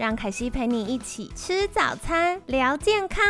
[0.00, 3.22] 让凯西陪你一起吃早餐，聊健康。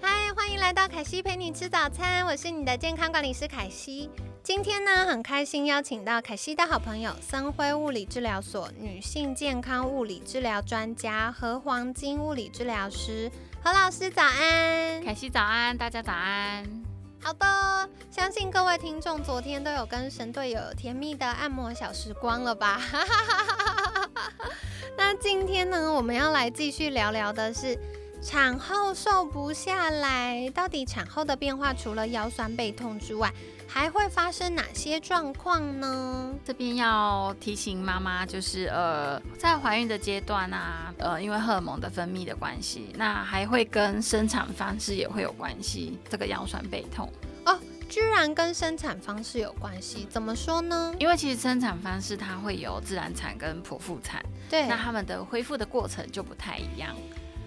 [0.00, 4.08] 嗨，欢迎来到凯西陪你吃早餐，我是你的健康管理师凯西。
[4.42, 13.30] 今天呢，很开心邀请到凯西的好朋友森辉物理治疗所女性健康物理治疗专家何黄金物理治疗师
[13.62, 15.04] 何老师，早安！
[15.04, 16.87] 凯西早安，大家早安。
[17.20, 22.80] 好的，相信各位听众昨天都有跟神队友甜蜜的按摩小时光了吧？
[24.96, 27.78] 那今天呢，我们要来继续聊聊的是
[28.20, 33.32] 产后瘦不下来，到底产后的变化除了腰酸背痛之外，
[33.66, 36.34] 还会发生哪些状况呢？
[36.44, 45.98] 这边要提醒妈妈，就是呃，在怀孕的阶段啊，呃，因为荷尔蒙的分泌的关系，那还会跟生产方式也会有关系。
[46.10, 47.10] 这个腰酸背痛
[47.46, 50.08] 哦，居然跟生产方式有关系？
[50.10, 50.92] 怎么说呢？
[50.98, 56.96] 因为其实生产方式它会有自然产跟剖腹产，对，那他们的恢复的过程就不太一样。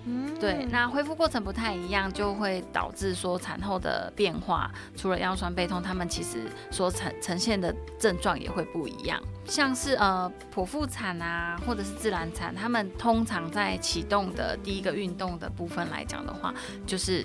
[0.06, 9.22] 嗯，对，那恢复过程不太一样，就会导致说产后的变化，除了腰酸背痛，他们其实所呈呈现的症状也会不一样。
[9.46, 16.52] 像是呃剖腹产啊，或者是自然产，他们通常在启动的第一个运动的部分来讲的话，
[16.88, 17.24] 就是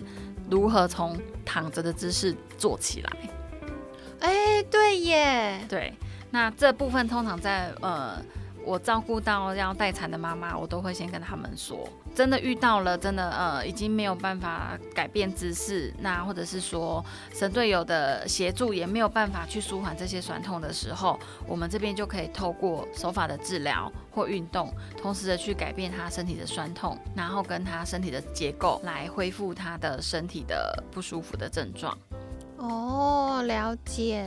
[0.51, 3.13] 如何从躺着的姿势坐起来。
[4.21, 5.95] 哎，对耶，对，
[6.31, 8.23] 那这部分通常在呃。
[8.67, 21.17] 我照顾到要待产的妈妈，我都会先跟他们说，真的遇到了，真的呃，已经没有办法改变姿势，那或者是说神队友的协助也没有办法去舒缓这些酸痛的时候，
[21.47, 31.97] 我们这边就可以透过手法的治疗或运动，同时的去改变他身体的酸痛，然后跟他身体的结构来恢复他的身体的不舒服的症状。
[32.57, 34.27] 哦，了解。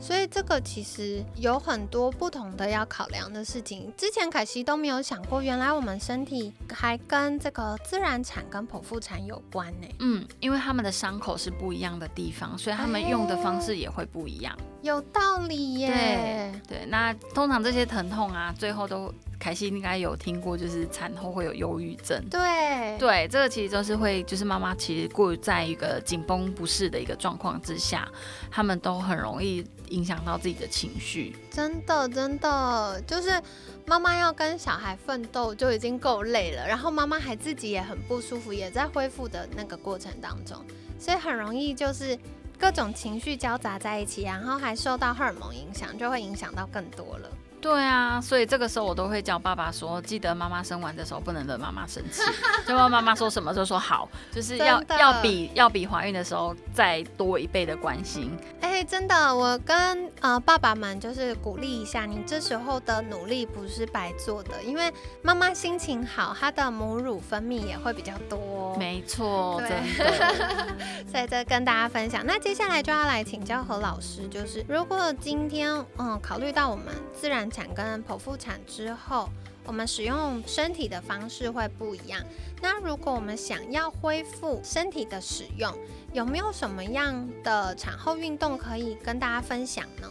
[0.00, 9.86] 所以这个其实有很多不同的要考量的事情，之前凯西都没有想过，原来我们身体还跟这个自然产跟剖腹产有关呢。
[9.98, 14.56] 嗯，因为他们的伤口是不一样的地方，所以他们用的方式也会不一样。
[14.82, 16.52] 有道理耶。
[16.68, 19.12] 对对，那通常这些疼痛啊，最后都。
[19.40, 22.22] 凯西应该有听过，就是产后会有忧郁症。
[22.28, 28.06] 对对，这个其实都是会，就是妈妈其实过于在一个紧绷不适的一个状况之下，
[28.50, 31.34] 他们都很容易影响到自己的情绪。
[31.50, 33.42] 真的真的，就是
[33.86, 40.62] 妈妈要跟小孩奋斗就已经够累了，然后妈妈还自己也很不舒服，也在恢复的那个过程当中，
[40.98, 42.14] 所以很容易就是
[42.60, 47.30] 各种情绪交杂在一起，然后还受到荷尔蒙影响，就会影响到更多了。
[47.60, 52.22] 对啊，所以这个时候我都会叫爸爸说，记得妈妈生完的时候不能惹妈妈生气，
[52.66, 58.34] 就问妈妈说什么就说好，就是要要比要比怀孕的时候再多一倍的关心。
[58.62, 64.90] 哎，真的，我跟呃爸爸们就是鼓励一下，你这时候的努力不是白做的，因为
[65.20, 68.74] 妈妈心情好，她的母乳分泌也会比较多。
[68.78, 70.66] 没错，真的。
[71.12, 77.49] 在这 跟大家分享，那接下来就要来请教何老师，就是如果今天嗯考虑到我们自然。
[77.50, 79.28] 产跟剖腹产之后，
[79.64, 82.22] 我们使用身体的方式会不一样。
[82.62, 85.72] 那如果我们想要恢复身体的使用，
[86.12, 90.08] 有没有什么样的产后运动可以跟大家分享呢？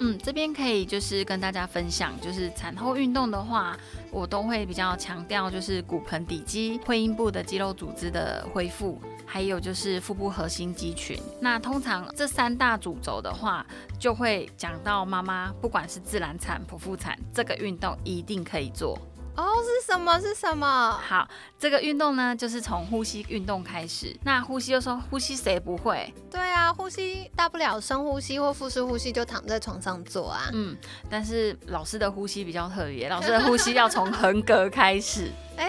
[0.00, 3.76] 嗯，这边可以就是跟大家分享，就是产后运动的话，
[4.10, 9.00] 我都会比较强调就是骨盆底肌、会阴部的肌肉组织的恢复。
[9.30, 13.66] 还有就是腹部核心肌群，那通常这三大主轴的话，
[13.98, 18.98] 就会讲到妈妈不管是自然产、剖腹产，这个运动一定可以做
[19.38, 19.54] 哦。
[19.68, 20.20] 是什么？
[20.20, 21.00] 是什么？
[21.06, 24.14] 好，这个运动呢，就是从呼吸运动开始。
[24.24, 26.12] 那呼吸又说呼吸谁不会？
[26.30, 30.50] 对啊，呼吸大不了深呼吸或腹式呼吸，就躺在床上做啊。
[30.52, 30.76] 嗯，
[31.08, 35.30] 但是老师的呼吸比较特别，老师的呼吸要从横膈开始。
[35.56, 35.68] 哎。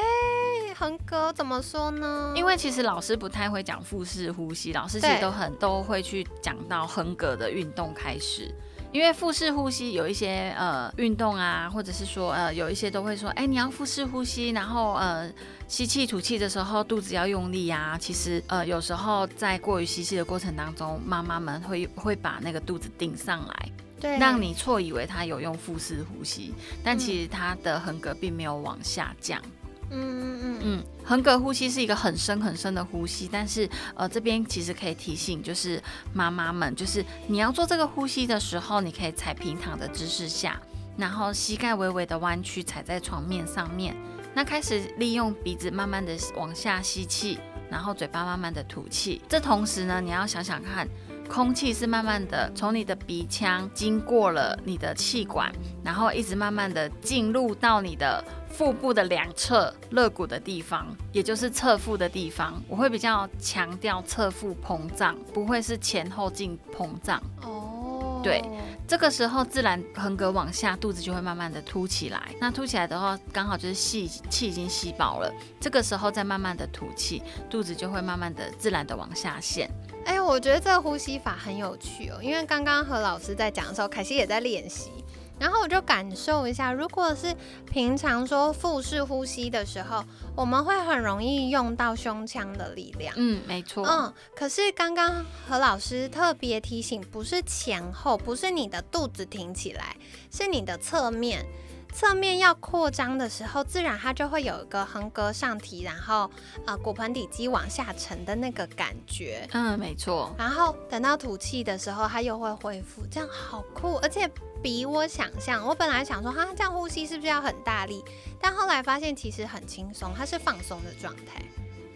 [0.75, 2.31] 横膈怎么说呢？
[2.37, 8.49] 因为其实老师不太会讲腹式呼吸，老师其实都很都会去讲到横膈的运动开始。
[8.91, 15.31] 因为腹式呼吸有一些呃运动啊，或者是说呃有一些都会说，哎，你要腹式呼吸，然后呃
[15.67, 17.97] 吸气吐气的时候肚子要用力啊。
[17.99, 23.69] 其实呃有时候在过于吸气的过程当中，妈妈们会会把那个肚子顶上来。
[23.99, 26.53] 对，让你错以为他有用腹式呼吸，
[26.83, 29.39] 但其实他的横膈并没有往下降。
[29.43, 29.51] 嗯
[29.91, 35.81] 嗯嗯嗯，横膈呼吸是一个很深很深的呼吸，但是呃这边其实可以提醒，就是
[36.13, 40.61] 妈妈们，就是你要做这个呼吸的时候，你可以踩平躺的姿势下，
[40.97, 43.95] 然后膝盖微微的弯曲，踩在床面上面。
[44.33, 47.39] 那开始利用鼻子慢慢的往下吸气，
[47.69, 49.21] 然后嘴巴慢慢的吐气。
[49.27, 50.87] 这同时呢，你要想想看，
[51.27, 55.51] 空气是慢慢的从你的鼻腔经过了你的气管，
[55.83, 58.23] 然后一直慢慢的进入到你的。
[58.59, 67.23] 腹部的两侧肋骨的地方，也就是侧腹的地方，我会比较强调侧腹膨胀，不会是前后径膨胀。
[67.41, 68.43] 哦，对，
[68.85, 72.21] 这个时候自然横膈往下，肚子就会慢慢的凸起来。
[72.37, 79.71] 那凸起来的话，刚好就是吸气已经吸饱了，这个时候再慢慢的吐气，肚子就会慢慢的自然的往下陷。
[80.03, 84.91] 哎，我觉得这个呼吸法很有趣哦，因为刚刚和老师在讲的时候，凯西也在练习。
[85.39, 90.03] 然后我就感受一下，如果是平常说腹式呼吸的时候，
[90.35, 93.13] 我们会很容易用到胸腔的力量。
[93.17, 93.85] 嗯，没错。
[93.85, 99.95] 嗯，可是刚刚何老师特别提醒，不是前后，不是你的肚子挺起来，
[100.29, 101.45] 是你的侧面。
[101.93, 106.29] 侧面要扩张的时候，自然它就会有一个横膈上提，然后
[106.65, 109.47] 呃骨盆底肌往下沉的那个感觉。
[109.51, 110.33] 嗯，没错。
[110.37, 114.29] 然后等到吐气的时候，它又会恢复，这样好酷，而且。
[114.61, 118.03] 比我想象，我本来想说，哈，这样呼吸是不是要很大力？
[118.41, 121.41] 但后来发现其实很轻松，它是放松的状态。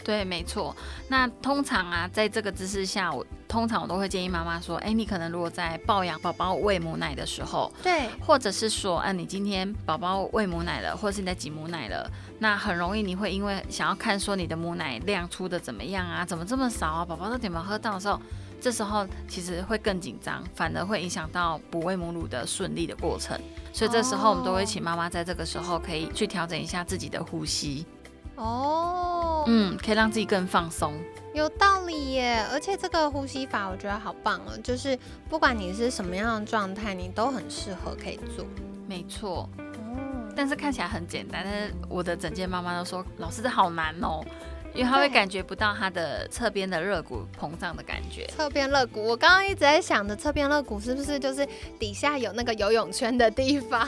[0.04, 0.76] 对，没错。
[1.08, 12.10] 那通常啊，在这个姿势下，我通常我都会建议妈妈说，哎，你可能如果在抱养宝宝喂母奶的时候，对，或者是说，嗯，你今天宝宝喂母奶了，或者是你在挤母奶了，
[12.40, 18.20] 那很容易你会因为想要看说你的母奶量出的怎么样啊，怎么这么少啊，宝宝到底有没有喝到的时候。
[18.62, 23.38] 这时候其实会更紧张，反而会影响到哺喂母乳的顺利的过程。
[23.74, 27.86] 所以这时候我们都会请妈妈在这个时候可以去调整一下自己的呼吸。
[28.36, 30.94] 哦，嗯，可以让自己更放松。
[31.34, 34.98] 有道理耶，而且这个呼吸法我觉得好棒哦，就是
[35.30, 38.46] 不管你是什么样的状态，你都很适合可以做。
[38.88, 39.50] 没错。
[39.58, 40.34] 哦。
[40.36, 44.24] 但是看起来很简单，但是我的整间妈妈都说，老师这好难哦。
[44.74, 48.26] 因为他会感觉不到他的侧边的肋骨膨胀的感觉。
[48.36, 51.48] 侧边肋骨，我刚刚一直在想的，侧边肋骨是不是就是
[51.78, 53.88] 底下有那个游泳圈的地方？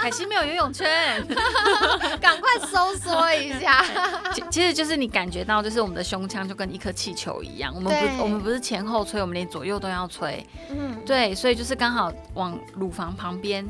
[0.00, 1.24] 凯西没有游泳圈，
[2.20, 3.84] 赶快收缩一下。
[4.50, 10.44] 其实就是你感觉到，就是我们的胸腔就跟一颗气球一样，我们不，我们不是前后吹，我们连左右都要吹。
[10.70, 13.66] 嗯，对，所以就是刚好往乳房旁边。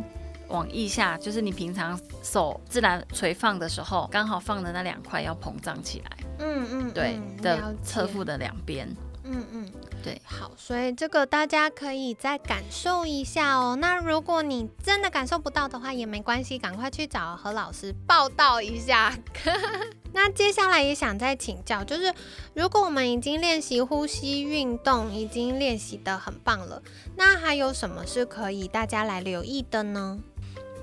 [0.52, 6.16] 往腋下，就是你平常手自然垂放的时候，刚好放的那两块要膨胀起来。
[6.38, 8.88] 嗯嗯，对的，侧腹的两边。
[9.24, 9.72] 嗯嗯，
[10.02, 10.20] 对。
[10.24, 13.76] 好，所以这个大家可以再感受一下哦。
[13.80, 19.16] 那如果你真的感受不到的话，也没关系，赶快去找何老师报道一下。
[20.12, 22.12] 那接下来也想再请教，就是
[22.52, 26.82] 如果我们已经练习呼吸运动，已经练习的很棒了，
[27.16, 30.18] 那还有什么是可以大家来留意的呢？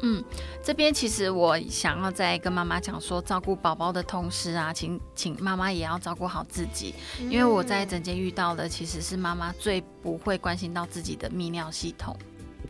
[0.02, 0.24] 嗯，
[0.64, 12.18] 这边其实我想要再跟妈妈讲说，照顾宝宝的同时啊，请请妈妈也要照顾好自己，因为我在整间遇到的其实是妈妈最不会关心到自己的泌尿系统。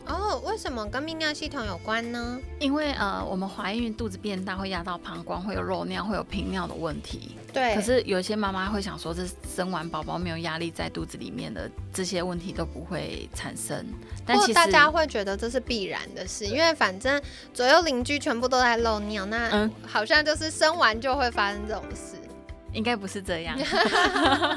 [0.10, 2.40] 哦，为什么跟泌尿系统有关呢？
[2.60, 7.36] 因为呃，我们怀孕肚子变大会压到膀胱，会有漏尿，会有频尿的问题。
[7.54, 7.76] 对。
[7.76, 9.24] 可是有些妈妈会想说，这
[9.56, 13.86] 生完宝宝没有压力在肚子里面的这些问题都不会产生。
[14.26, 17.22] 但其实大家会觉得这是必然的事，因为反正
[17.54, 22.19] 左右邻居全部都在漏尿，那好像就是生完就会发生这种事。
[22.74, 23.58] 应该不是这样，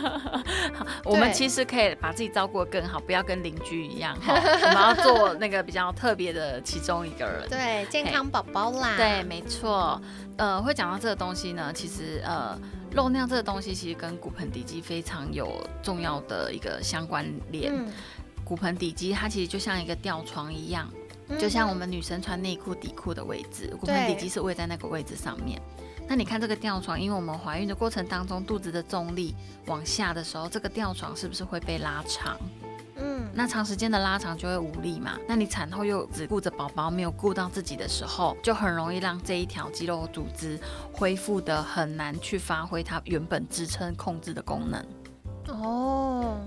[1.04, 4.34] 我们其实可以把自己照顾得更好，不要跟邻居一样哈。
[4.36, 8.96] 我们要做那个比较特别的其中一个人，对，健康宝宝啦。
[8.96, 10.00] 对，没错。
[10.36, 12.58] 呃，会讲到这个东西呢，其实呃，
[12.92, 17.72] 漏尿这个东西其实跟骨盆底肌非常有重要的一个相关联。
[18.44, 20.88] 骨盆底肌它其实就像一个吊床一样，
[21.38, 25.60] 就像我们女生穿内裤底裤的位置，骨盆底肌是位在那个位置上面。
[26.08, 29.34] 那你看这个吊床，因为我们怀孕的过程当中，肚子的重力
[29.66, 32.36] 往下的时候，这个吊床是不是会被拉长？
[32.96, 35.18] 嗯，那长时间的拉长就会无力嘛。
[35.26, 40.60] 那你产后又只顾着宝宝，没有顾到自己的时候，就很容易让这一条肌肉组织
[40.92, 44.84] 恢复的很难去发挥它原本支撑控制的功能。
[45.48, 46.38] 哦。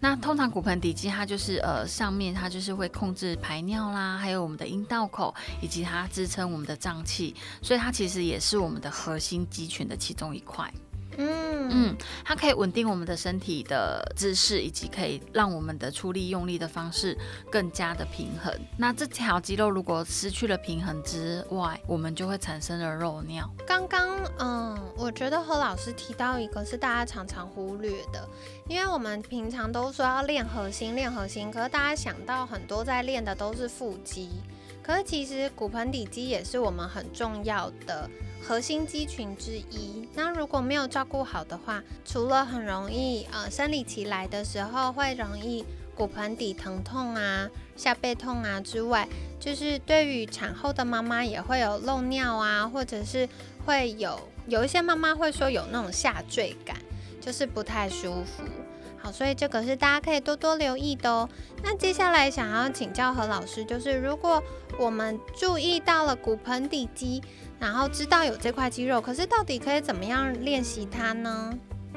[0.00, 10.70] 那通常骨盆底肌它就是呃上面它就是会控制排尿啦，还有我们的阴道口以及它支撑我们的脏器，所以它其实也是我们的核心肌群的其中一块。
[11.16, 17.16] 嗯嗯嗯，它可以稳定我们的身体的姿势，以及可以让我们的出力用力的方式
[17.50, 18.52] 更加的平衡。
[18.76, 23.48] 那这条肌肉如果失去了平衡之外，我们就会产生了肉尿。
[23.66, 28.28] 刚刚，嗯，我觉得何老师提到一个是大家常常忽略的，
[28.68, 34.30] 因为我们平常都说要练核心，练核心，可是大家想到很多在练的都是腹肌，
[34.82, 38.08] 可是其实骨盆底肌也是我们很重要的
[38.46, 40.06] 核心肌群之一。
[40.14, 49.08] 那如果没有照顾好的话，除了很容易呃生理期来的时候会容易骨盆底疼痛啊、下背痛啊之外，
[49.40, 53.26] 就是对于产后的妈妈也会有漏尿啊，或者是
[53.64, 56.76] 会有有一些妈妈会说有那种下坠感，
[57.20, 58.42] 就是不太舒服。
[59.04, 61.28] 好，所以这个是大家可以多多留意的哦。
[61.62, 64.42] 那接下来想要请教何老师，就是如果
[64.78, 67.22] 我们注意到了骨盆底肌，
[67.60, 71.52] 然后知道有这块肌肉，可是到底可以怎么样练习它呢？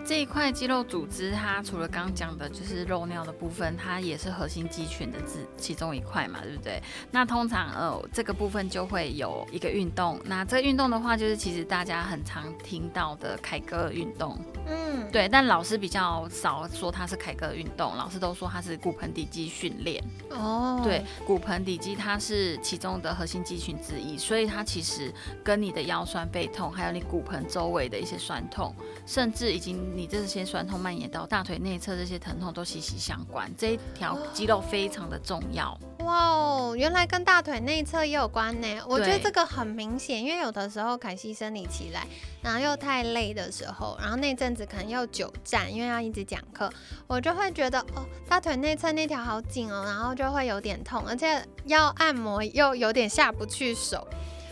[0.08, 6.82] 这一块肌肉组织，它除了刚刚讲的就是肉尿的部分，它也是核心肌群的之其中一块嘛，对不对？
[7.12, 20.02] 那通常呃这个部分就会有一个运动，那这个运动的话，就是其实大家很常听到的凯格尔运动，嗯，对，但老师比较少说它是凯格尔运动，老师都说它是骨盆底肌训练。
[20.30, 28.74] 哦，对，骨盆底肌它是其中的核心肌群之一，所以它其实跟你的腰酸背痛，还有你骨盆周围的一些酸痛，
[29.06, 33.52] 甚至已经你这些酸痛蔓延到大腿内侧这些疼痛都息息相关。
[33.58, 35.76] 这一条肌肉非常的重要。
[36.02, 38.68] 哇哦，原来跟大腿内侧也有关呢。
[38.88, 42.06] 我觉得这个很明显，因为有的时候凯西生理期来，
[42.44, 46.72] 然后又太累的时候，然后那阵子可能又久站，因为要一直讲课，
[47.08, 54.08] 我就会觉得哦，大腿内侧那条好紧哦，然后就会有点痛，而且要按摩又有点下不去手，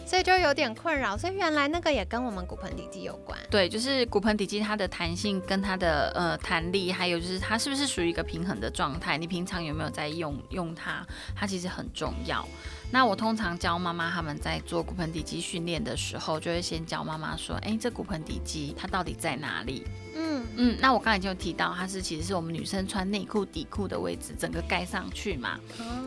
[0.06, 1.18] 所以就有点困扰。
[1.18, 3.38] 所以原来那个也跟我们骨盆底肌有关。
[3.50, 12.48] 对，就是骨盆底肌它的弹性跟它的呃弹力，还有就是它是不是属于一个平衡的状态，你平常有没有在用用它，它其实很重要。
[12.92, 19.86] 那我通常教妈妈他们在做骨盆底肌训练的时候，就会先教妈妈说，哎，这骨盆底肌它到底在哪里？
[20.18, 25.60] 嗯嗯，那我刚才就有提到，它是其实是我们女生穿内裤底裤的位置，整个盖上去嘛。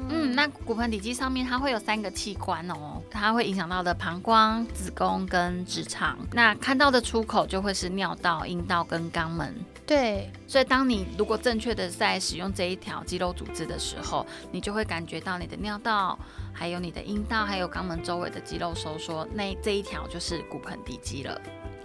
[0.08, 6.16] 嗯，那骨盆底肌上面它会有三个器官哦，它会影响到的膀胱、子宫跟直肠。
[6.32, 9.54] 那看到的出口就会是尿道、阴道跟肛门。
[9.86, 16.18] 对，所以，当你如果正确的在使用这一条肌肉组织的时候，你就会感觉到你的尿道、
[16.58, 21.40] 还有你的阴道、还有肛门周围的肌肉收缩，那这一条就是骨盆底肌了。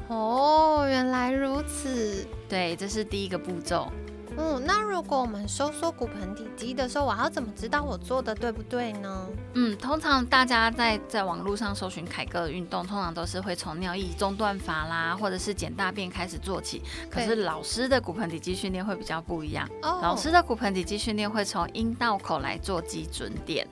[0.07, 2.27] 哦，原来如此。
[2.49, 3.87] 对，这是第一个步骤。
[4.35, 9.29] 嗯，那如果我们收缩骨盆底肌的时候，我要怎么知道我做的对不对呢？
[9.53, 16.81] 嗯，通常大家在在网络上搜寻凯格尔运动，通常都是会从尿意中断法啦，或者是捡大便开始做起。
[17.11, 23.67] 可是老师的骨盆底肌训练会比较不一样，哦，老师的骨盆底肌训练会从阴道口来做基准点。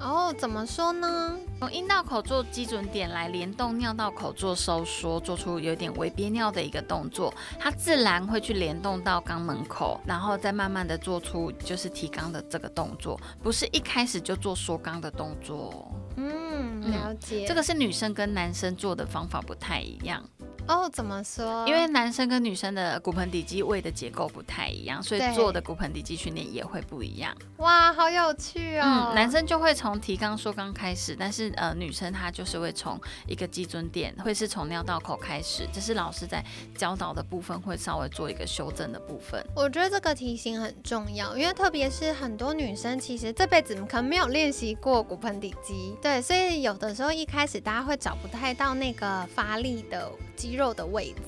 [0.00, 1.36] 哦，怎么说呢？
[1.58, 17.44] 从阴道口做基准点来联动尿道口做收缩，做出有点微憋尿的一个动作，它自然会去联动到肛门口，然后再慢慢的做出就是提肛的这个动作，不是一开始就做缩肛的动作嗯了解。
[17.46, 20.24] 这个是女生跟男生做的方法不太一样，
[20.70, 21.66] 哦，怎么说？
[21.66, 27.36] 因为男生跟女生的骨盆底肌位的结构不太一样，所以做的骨盆底肌训练也会不一样。
[27.56, 29.08] 哇，好有趣哦。
[29.10, 36.44] 嗯，男生就会从提肛缩肛开始，但是呃，女生她就是会从一个基准点，会是从尿道口开始，这是老师在
[36.78, 39.44] 教导的部分会稍微做一个修正的部分。
[39.56, 51.22] 我觉得这个提醒很重要，因为特别是很多女生其实这辈子可能没有练习过骨盆底肌，对，所以有的时候一开始大家会找不太到那个发力的肌肉肉的位置。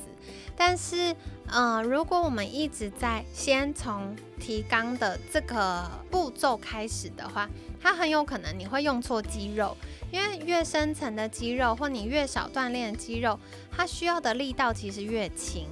[0.55, 1.17] 但是，
[1.49, 7.49] 呃，如果我们一直在先从提肛的这个步骤开始的话，
[7.81, 9.75] 它很有可能你会用错肌肉，
[10.12, 13.37] 因为越深层的肌肉或你越少锻炼的肌肉，
[13.75, 15.67] 它需要的力道其实越轻。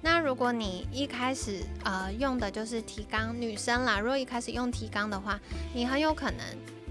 [0.00, 5.38] 那如果你一开始呃用的就是提肛，女生啦，如果一开始用提肛的话，
[5.74, 6.40] 你很有可能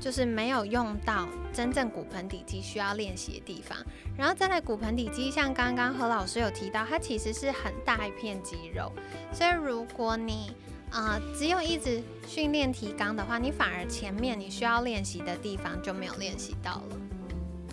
[0.02, 3.78] 就是没有用到真正骨盆底肌需要练习的地方。
[4.18, 8.92] 然后再来骨盆底肌，像刚刚何老师有提到，它其实是很大一片肌肉，
[9.32, 10.54] 所以如果你
[10.92, 16.98] 呃只有一直训练提肛的话，你反而前面你需要练习的地方就没有练习到了。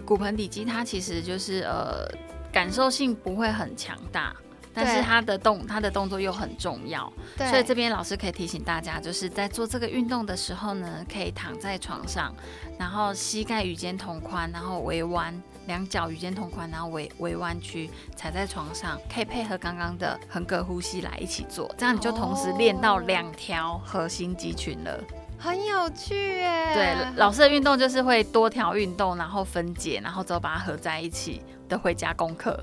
[0.04, 2.06] 骨盆底肌它其实就是呃
[2.52, 4.36] 感受性不会很强大。
[4.84, 12.32] 但是他的动他的动作又很重要，对，所以这边老师可以提醒大家，就是在做这个运动的时候呢，可以躺在床上，
[12.78, 15.34] 然后膝盖与肩同宽，然后微弯，
[15.66, 25.02] 两脚与肩同宽，然后微微弯曲，踩在床上，可以配合刚刚的横膈呼吸来一起做，这样你就同时练到两条核心肌群了。
[25.40, 26.74] 很有趣耶。
[26.74, 32.58] 对，老师的运动就是会多条运动，然后分解，然后之后把它合在一起的回家功课。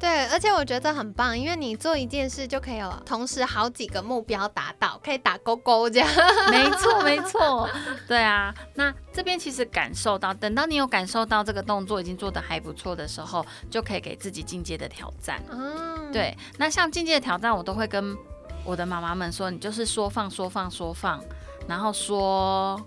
[0.00, 6.08] 对，而且我觉得很棒，因为你做一件事就可以有同时好几个目标达到，可以打勾勾这样。
[6.50, 7.68] 没错，没错。
[8.08, 15.42] 对啊，那这边其实感受到，等到你有感受到这个动作已经做得还不错的时候，就可以给自己进阶的挑战。
[15.50, 16.34] 嗯，对。
[16.56, 18.16] 那像进阶的挑战，我都会跟
[18.64, 21.22] 我的妈妈们说，你就是说放，说放，说放。
[21.68, 22.80] 然后说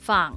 [0.00, 0.32] 放，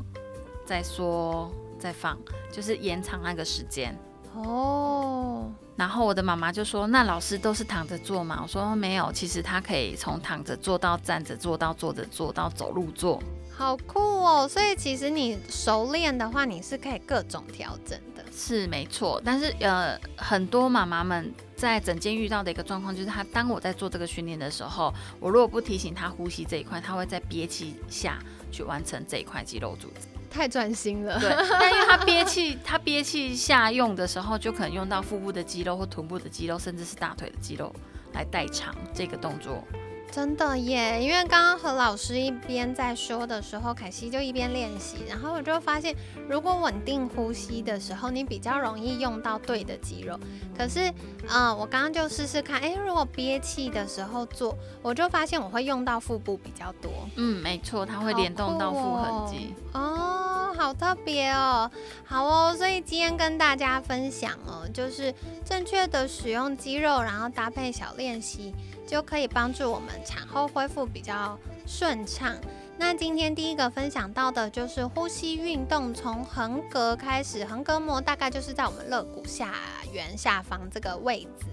[0.65, 2.17] 再说再放，
[2.51, 3.95] 就是延长那个时间
[4.33, 5.51] 哦。
[5.75, 13.21] 然后我的妈妈就说：“那老师都是躺着做吗？”我说：“没有，其实他可以从躺着做到站着做到坐着做到走路做，
[13.55, 14.47] 好酷哦！
[14.47, 18.23] 所以其实你熟练的话，你是可以各种调整的。
[18.31, 21.33] 是没错，但是呃，很多妈妈们。
[21.61, 28.17] 在整间遇到的一个状况就是，她当我在做这个训练的时候，我如果不提醒她呼吸这一块，她会在憋气下
[28.51, 31.19] 去完成这一块肌肉组织，太专心了。
[31.19, 37.71] 对，但因为他憋气，他憋气下用的时候，就可能用到腹部的肌肉或臀部的肌肉，甚至是大腿的肌肉
[38.13, 39.63] 来代偿这个动作。
[40.11, 45.95] 真的耶，因为刚刚和老师一边在说的时候，凯西就一边练习，然后我就发现，
[46.27, 50.19] 如果稳定呼吸的时候，你比较容易用到对的肌肉。
[50.57, 50.91] 可是，
[51.29, 56.91] 嗯，我刚刚就试试看，哎，如果憋气的时候做，我就发现我会用到腹部比较多。
[57.15, 59.55] 嗯，没错，它会联动到腹横肌。
[59.73, 61.71] 哦，好特别哦。
[62.03, 65.13] 好哦，所以今天跟大家分享哦，就是
[65.45, 68.53] 正确的使用肌肉，然后搭配小练习。
[68.87, 72.35] 就可以帮助我们产后恢复比较顺畅。
[72.77, 79.53] 那今天第一个分享到的就是呼吸运动，从横膈开始，横膈膜大概就是在我们肋骨下
[79.93, 81.45] 缘下方这个位置。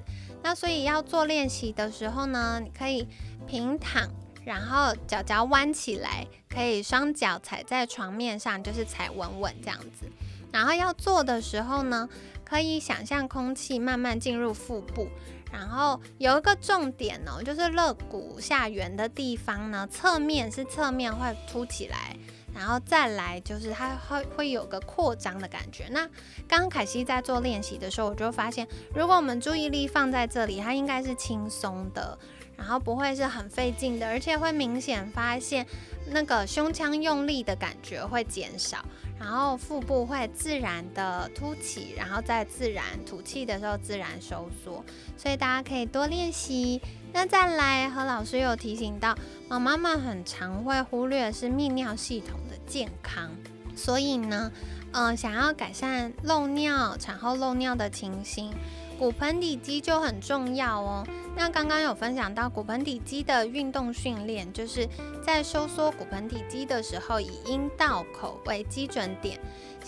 [0.42, 3.06] 那所以要做练习的时候呢，你可以
[3.46, 4.08] 平躺，
[4.44, 10.06] 然后脚脚弯起来，可以双脚踩在床面上，就是踩稳稳这样子。
[10.50, 12.08] 然后要做的时候呢，
[12.42, 15.08] 可以想象空气慢慢进入腹部。
[15.50, 22.16] 然后有一个重点哦，就是肋骨下缘的地方呢，侧面是侧面会凸起来，
[22.54, 25.88] 然后再来就是它会会有个扩张的感觉。
[25.90, 26.06] 那
[26.46, 32.18] 刚刚凯西在做练习的时候，我就发现，如果我们注意力放在这里，它应该是轻松的，
[32.56, 35.66] 然后不会是很费劲的，而且会明显发现
[36.08, 38.84] 那个胸腔用力的感觉会减少。
[39.18, 44.84] 然后腹部会自然的凸起，然后在自然吐气的时候自然收缩，
[45.16, 46.80] 所以大家可以多练习。
[47.12, 49.16] 那再来，何老师有提醒到，
[49.48, 53.30] 妈妈们很常会忽略的是泌尿系统的健康，
[53.74, 54.52] 所以呢，
[54.92, 58.52] 嗯，想要改善漏尿、产后漏尿的情形。
[58.98, 61.06] 骨盆底肌就很重要哦。
[61.36, 64.88] 那刚刚有分享到骨盆底肌的运动训练，就是
[65.24, 69.38] 在收缩骨盆底肌的时候，以阴道口为基准点，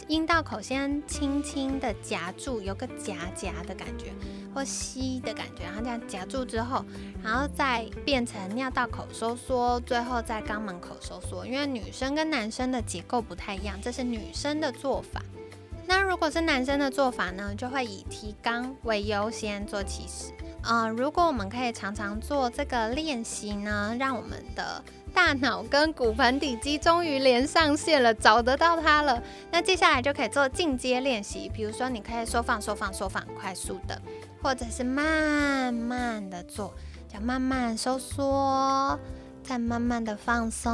[0.07, 4.12] 阴道口先轻轻的夹住，有个夹夹的感觉
[4.55, 6.85] 或吸的感觉，然后这样夹住之后，
[7.20, 11.44] 然后再变成尿道口收缩，最后在肛门口收缩。
[11.44, 15.20] 因为女生跟男生的结构不太一样，这是女生的做法。
[15.90, 20.33] 那如果是男生的做法呢，就会以提肛为优先做起始。
[20.62, 24.81] 嗯，如果我们可以常常做这个练习呢，让我们的
[25.12, 29.20] 大脑跟骨盆底肌终于连上线了，找得到它了。
[29.50, 34.00] 那接下来就可以做进阶练习，比如说你可以收放、收放、收放，快速的，
[34.40, 36.72] 或者是慢慢的做，
[37.12, 38.96] 叫慢慢收缩。
[39.42, 40.70] 再慢慢的放松，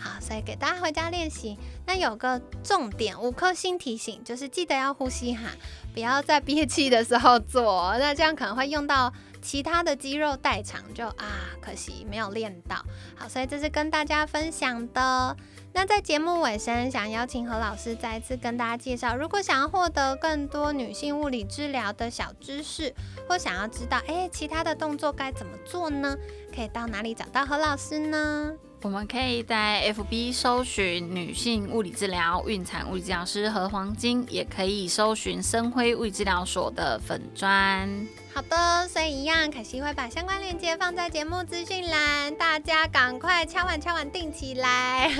[0.00, 1.58] 好，所以给大家回家练习。
[1.86, 5.50] 那有个重点，五颗星提醒，就是记得要呼吸哈，
[5.92, 11.26] 不要在憋气的时候做，那这样可能会用到其他的肌肉代偿，就啊，
[11.60, 12.76] 可惜没有练到。
[13.16, 15.36] 好，所以这是跟大家分享的。
[15.72, 22.92] 那在节目尾声，想邀请何老师再一次跟大家介绍，如果想要获得更多女性物理治疗的小知识，
[23.28, 26.16] 或想要知道哎其他的动作该怎么做呢？
[26.52, 28.52] 可以到哪里找到何老师呢？
[28.80, 38.06] 我们可以在 FB 搜寻女性物理治疗孕产物理治疗师何黄金，也可以搜寻深辉物理治疗所的粉砖。
[38.32, 45.10] 好的，所以一样，凯西会把相关链接放在节目资讯栏，大家赶快敲完敲完订起来。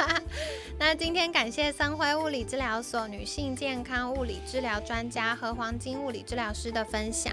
[0.78, 7.32] 那今天感谢深辉物理治疗所女性健康物理治疗专家和黄金物理治疗师的分享。